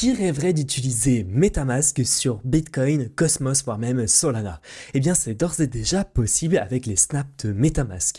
[0.00, 4.62] Qui rêverait d'utiliser Metamask sur Bitcoin, Cosmos, voire même Solana?
[4.94, 8.18] Eh bien, c'est d'ores et déjà possible avec les snaps de Metamask.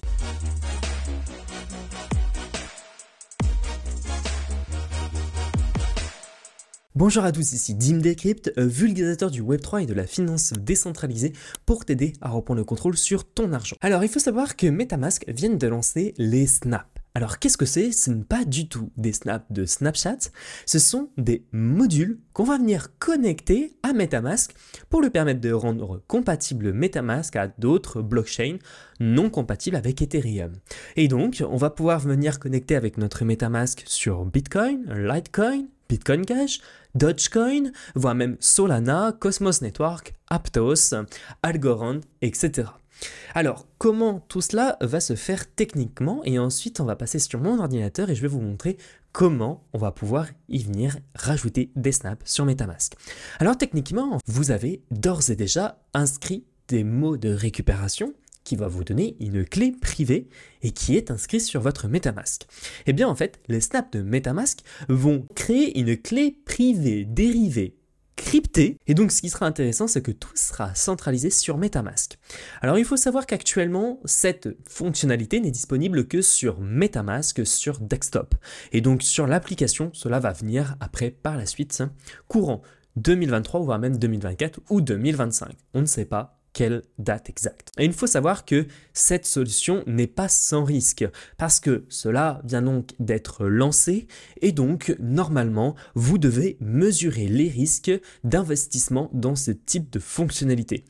[6.93, 11.33] Bonjour à tous, ici Dim Decrypt, vulgarisateur du Web3 et de la finance décentralisée
[11.65, 13.75] pour t'aider à reprendre le contrôle sur ton argent.
[13.81, 16.85] Alors, il faut savoir que Metamask vient de lancer les snaps.
[17.13, 17.91] Alors qu'est-ce que c'est?
[17.91, 20.17] Ce n'est pas du tout des snaps de Snapchat,
[20.65, 24.55] ce sont des modules qu'on va venir connecter à Metamask
[24.89, 28.57] pour lui permettre de rendre compatible Metamask à d'autres blockchains
[29.01, 30.53] non compatibles avec Ethereum.
[30.95, 36.61] Et donc, on va pouvoir venir connecter avec notre Metamask sur Bitcoin, Litecoin, Bitcoin Cash,
[36.95, 40.93] Dogecoin, voire même Solana, Cosmos Network, Aptos,
[41.43, 42.69] Algorand, etc.
[43.33, 47.59] Alors, comment tout cela va se faire techniquement Et ensuite, on va passer sur mon
[47.59, 48.77] ordinateur et je vais vous montrer
[49.11, 52.93] comment on va pouvoir y venir rajouter des snaps sur Metamask.
[53.39, 58.83] Alors, techniquement, vous avez d'ores et déjà inscrit des mots de récupération qui va vous
[58.83, 60.27] donner une clé privée
[60.61, 62.47] et qui est inscrite sur votre MetaMask.
[62.87, 67.75] Eh bien en fait, les snaps de MetaMask vont créer une clé privée dérivée
[68.87, 72.17] Et donc ce qui sera intéressant, c'est que tout sera centralisé sur MetaMask.
[72.61, 78.35] Alors il faut savoir qu'actuellement, cette fonctionnalité n'est disponible que sur MetaMask sur desktop.
[78.71, 81.83] Et donc sur l'application, cela va venir après par la suite,
[82.27, 82.61] courant
[82.97, 85.53] 2023, voire même 2024 ou 2025.
[85.73, 87.69] On ne sait pas quelle date exacte.
[87.77, 91.05] Et il faut savoir que cette solution n'est pas sans risque,
[91.37, 94.07] parce que cela vient donc d'être lancé,
[94.41, 97.91] et donc normalement, vous devez mesurer les risques
[98.23, 100.85] d'investissement dans ce type de fonctionnalité.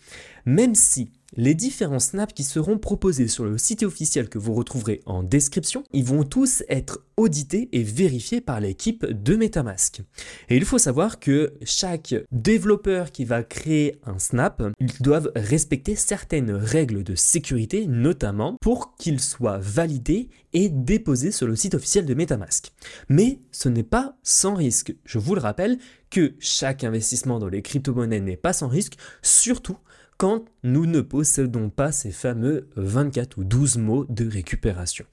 [0.46, 5.02] Même si les différents snaps qui seront proposés sur le site officiel que vous retrouverez
[5.06, 10.02] en description, ils vont tous être audités et vérifiés par l'équipe de Metamask.
[10.50, 15.96] Et il faut savoir que chaque développeur qui va créer un snap, ils doivent respecter
[15.96, 22.06] certaines règles de sécurité, notamment pour qu'il soit validé et déposé sur le site officiel
[22.06, 22.74] de Metamask.
[23.08, 24.94] Mais ce n'est pas sans risque.
[25.06, 25.78] Je vous le rappelle
[26.10, 29.78] que chaque investissement dans les crypto-monnaies n'est pas sans risque, surtout
[30.22, 35.04] quand nous ne possédons pas ces fameux 24 ou 12 mots de récupération.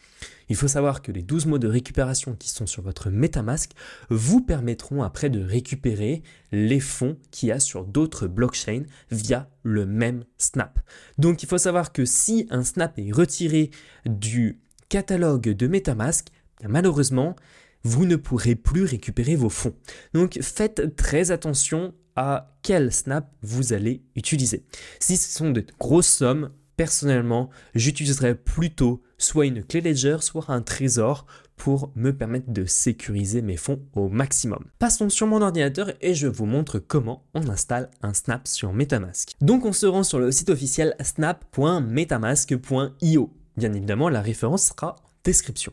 [0.50, 3.70] Il faut savoir que les 12 mots de récupération qui sont sur votre MetaMask
[4.10, 9.86] vous permettront après de récupérer les fonds qu'il y a sur d'autres blockchains via le
[9.86, 10.78] même snap.
[11.16, 13.70] Donc il faut savoir que si un snap est retiré
[14.04, 14.60] du
[14.90, 16.28] catalogue de MetaMask,
[16.68, 17.34] malheureusement,
[17.82, 19.74] vous ne pourrez plus récupérer vos fonds.
[20.12, 24.64] Donc faites très attention à quel snap vous allez utiliser.
[24.98, 30.60] Si ce sont de grosses sommes, personnellement, j'utiliserai plutôt soit une clé Ledger, soit un
[30.60, 34.64] trésor pour me permettre de sécuriser mes fonds au maximum.
[34.80, 39.36] Passons sur mon ordinateur et je vous montre comment on installe un Snap sur MetaMask.
[39.40, 43.32] Donc on se rend sur le site officiel snap.metamask.io.
[43.56, 45.72] Bien évidemment, la référence sera description.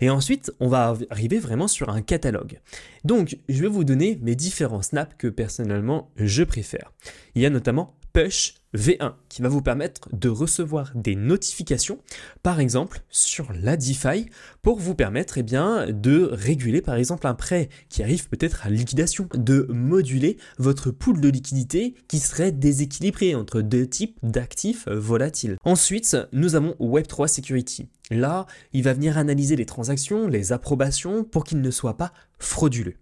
[0.00, 2.60] Et ensuite, on va arriver vraiment sur un catalogue.
[3.04, 6.92] Donc, je vais vous donner mes différents snaps que personnellement je préfère.
[7.34, 11.98] Il y a notamment Push V1 qui va vous permettre de recevoir des notifications,
[12.42, 14.26] par exemple sur la DeFi,
[14.62, 19.28] pour vous permettre eh de réguler par exemple un prêt qui arrive peut-être à liquidation,
[19.34, 25.56] de moduler votre pool de liquidité qui serait déséquilibré entre deux types d'actifs volatiles.
[25.64, 27.88] Ensuite, nous avons Web3 Security.
[28.12, 32.94] Là, il va venir analyser les transactions, les approbations pour qu'ils ne soient pas frauduleux.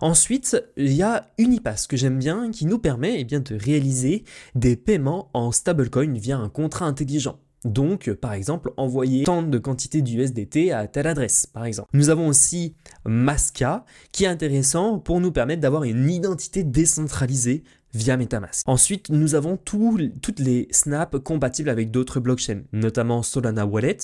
[0.00, 4.24] Ensuite, il y a Unipass que j'aime bien qui nous permet eh de réaliser
[4.54, 7.38] des paiements en stablecoin via un contrat intelligent.
[7.64, 11.90] Donc, par exemple, envoyer tant de quantité d'USDT à telle adresse, par exemple.
[11.92, 12.74] Nous avons aussi
[13.04, 17.62] Masca, qui est intéressant pour nous permettre d'avoir une identité décentralisée
[17.92, 18.66] via Metamask.
[18.66, 23.98] Ensuite, nous avons toutes les snaps compatibles avec d'autres blockchains, notamment Solana Wallet,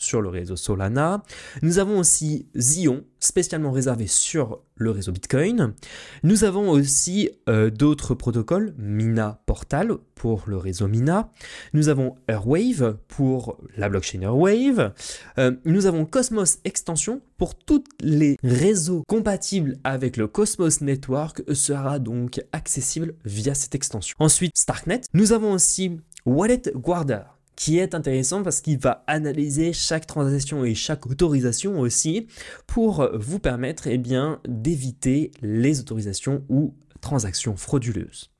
[0.00, 1.22] sur le réseau Solana.
[1.62, 5.74] Nous avons aussi Zion, spécialement réservé sur le réseau Bitcoin.
[6.22, 11.30] Nous avons aussi euh, d'autres protocoles, Mina Portal pour le réseau Mina.
[11.74, 14.92] Nous avons Airwave pour la blockchain Airwave.
[15.38, 21.98] Euh, nous avons Cosmos Extension pour tous les réseaux compatibles avec le Cosmos Network sera
[21.98, 24.16] donc accessible via cette extension.
[24.18, 25.02] Ensuite, Starknet.
[25.12, 27.22] Nous avons aussi Wallet Guarder
[27.60, 32.26] qui est intéressant parce qu'il va analyser chaque transaction et chaque autorisation aussi
[32.66, 38.30] pour vous permettre eh bien, d'éviter les autorisations ou transactions frauduleuses.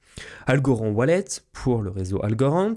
[0.46, 2.72] Algorand Wallet pour le réseau Algorand,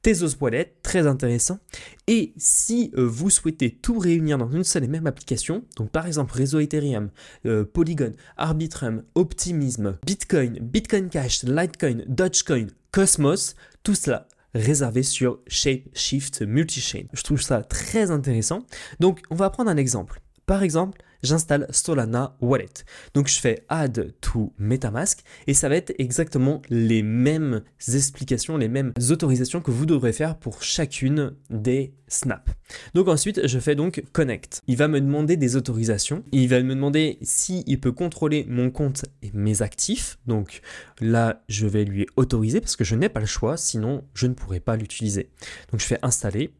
[0.00, 1.58] Tezos Wallet, très intéressant.
[2.06, 6.06] Et si euh, vous souhaitez tout réunir dans une seule et même application, donc par
[6.06, 7.10] exemple réseau Ethereum,
[7.44, 16.42] euh, Polygon, Arbitrum, Optimism, Bitcoin, Bitcoin Cash, Litecoin, Dogecoin, Cosmos, tout cela réservé sur Shapeshift
[16.42, 17.04] Multichain.
[17.12, 18.66] Je trouve ça très intéressant.
[19.00, 20.20] Donc on va prendre un exemple.
[20.46, 22.84] Par exemple, j'installe Solana Wallet.
[23.14, 28.68] Donc je fais Add to MetaMask et ça va être exactement les mêmes explications, les
[28.68, 32.52] mêmes autorisations que vous devrez faire pour chacune des snaps.
[32.94, 34.60] Donc ensuite, je fais donc Connect.
[34.66, 36.22] Il va me demander des autorisations.
[36.32, 40.18] Il va me demander s'il il peut contrôler mon compte et mes actifs.
[40.26, 40.60] Donc
[41.00, 44.34] là, je vais lui autoriser parce que je n'ai pas le choix, sinon je ne
[44.34, 45.30] pourrai pas l'utiliser.
[45.70, 46.52] Donc je fais installer,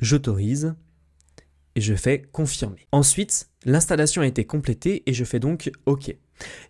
[0.00, 0.74] j'autorise
[1.78, 2.88] et je fais confirmer.
[2.90, 6.12] Ensuite, l'installation a été complétée et je fais donc OK.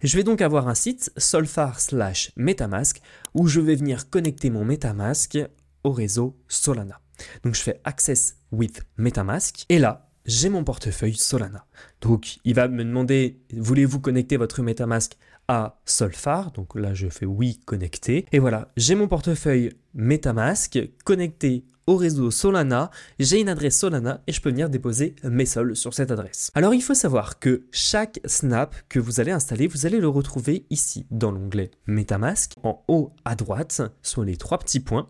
[0.03, 3.01] Je vais donc avoir un site solfar slash metamask
[3.33, 5.39] où je vais venir connecter mon metamask
[5.83, 7.01] au réseau Solana.
[7.43, 11.65] Donc je fais Access with Metamask et là, j'ai mon portefeuille Solana.
[12.03, 15.17] Donc il va me demander, voulez-vous connecter votre Metamask
[15.49, 16.53] à Solfar?
[16.53, 18.27] Donc là, je fais oui, connecter.
[18.31, 24.33] Et voilà, j'ai mon portefeuille Metamask connecté au réseau Solana, j'ai une adresse Solana et
[24.33, 26.51] je peux venir déposer mes sols sur cette adresse.
[26.55, 30.67] Alors il faut savoir que chaque snap que vous allez installer, vous allez le retrouver
[30.69, 35.09] ici dans l'onglet MetaMask, en haut à droite, sur les trois petits points.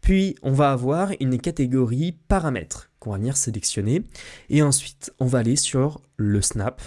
[0.00, 4.02] Puis on va avoir une catégorie paramètres qu'on va venir sélectionner
[4.50, 6.82] et ensuite on va aller sur le snap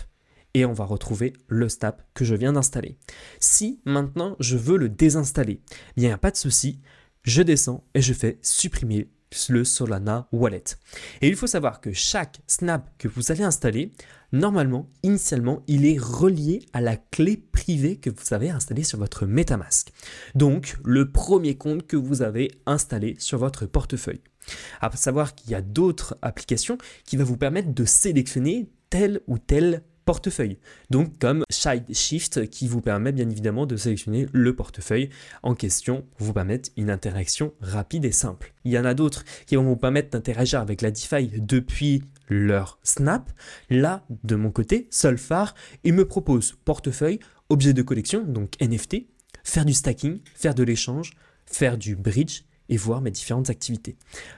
[0.54, 2.98] et on va retrouver le snap que je viens d'installer.
[3.40, 5.62] Si maintenant je veux le désinstaller,
[5.96, 6.82] il n'y a pas de souci,
[7.24, 9.10] je descends et je fais supprimer
[9.50, 10.64] le Solana Wallet.
[11.22, 13.92] Et il faut savoir que chaque snap que vous allez installer,
[14.32, 19.26] normalement, initialement, il est relié à la clé privée que vous avez installée sur votre
[19.26, 19.92] MetaMask.
[20.36, 24.22] Donc, le premier compte que vous avez installé sur votre portefeuille.
[24.82, 29.38] À savoir qu'il y a d'autres applications qui vont vous permettre de sélectionner tel ou
[29.38, 30.58] tel portefeuille.
[30.90, 35.10] Donc comme Side Shift qui vous permet bien évidemment de sélectionner le portefeuille
[35.44, 38.54] en question vous permettre une interaction rapide et simple.
[38.64, 42.80] Il y en a d'autres qui vont vous permettre d'interagir avec la DeFi depuis leur
[42.84, 43.32] Snap.
[43.70, 45.54] Là, de mon côté, Solfar,
[45.84, 47.20] il me propose portefeuille,
[47.50, 49.08] objet de collection, donc NFT,
[49.44, 51.12] faire du stacking, faire de l'échange,
[51.46, 53.98] faire du bridge et voir mes différentes activités.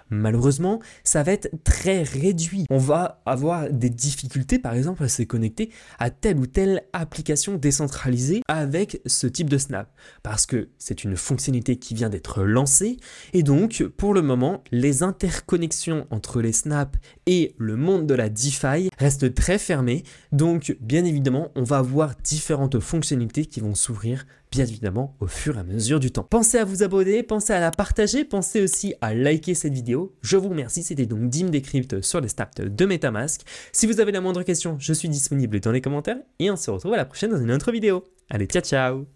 [0.09, 2.65] Malheureusement, ça va être très réduit.
[2.69, 5.69] On va avoir des difficultés, par exemple, à se connecter
[5.99, 9.89] à telle ou telle application décentralisée avec ce type de snap,
[10.23, 12.97] parce que c'est une fonctionnalité qui vient d'être lancée,
[13.31, 18.29] et donc, pour le moment, les interconnexions entre les snaps et le monde de la
[18.29, 24.25] DeFi restent très fermées, donc, bien évidemment, on va avoir différentes fonctionnalités qui vont s'ouvrir
[24.53, 26.23] bien évidemment au fur et à mesure du temps.
[26.23, 30.13] Pensez à vous abonner, pensez à la partager, pensez aussi à liker cette vidéo.
[30.21, 33.41] Je vous remercie, c'était donc Dim Decrypt sur les snaps de Metamask.
[33.71, 36.69] Si vous avez la moindre question, je suis disponible dans les commentaires et on se
[36.69, 38.03] retrouve à la prochaine dans une autre vidéo.
[38.29, 39.07] Allez, ciao ciao